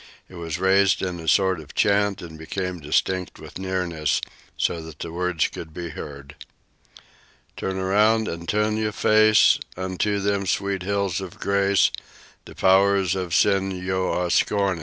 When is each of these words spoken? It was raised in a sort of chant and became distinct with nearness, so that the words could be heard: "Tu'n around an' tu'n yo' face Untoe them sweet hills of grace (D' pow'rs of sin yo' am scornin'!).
It 0.27 0.33
was 0.33 0.57
raised 0.57 1.03
in 1.03 1.19
a 1.19 1.27
sort 1.27 1.59
of 1.59 1.75
chant 1.75 2.23
and 2.23 2.35
became 2.35 2.79
distinct 2.79 3.37
with 3.37 3.59
nearness, 3.59 4.19
so 4.57 4.81
that 4.81 4.97
the 4.97 5.11
words 5.11 5.47
could 5.49 5.75
be 5.75 5.89
heard: 5.89 6.33
"Tu'n 7.55 7.77
around 7.77 8.27
an' 8.27 8.47
tu'n 8.47 8.77
yo' 8.77 8.91
face 8.93 9.59
Untoe 9.77 10.17
them 10.17 10.47
sweet 10.47 10.81
hills 10.81 11.21
of 11.21 11.39
grace 11.39 11.91
(D' 12.45 12.53
pow'rs 12.55 13.13
of 13.13 13.35
sin 13.35 13.69
yo' 13.69 14.19
am 14.23 14.31
scornin'!). 14.31 14.79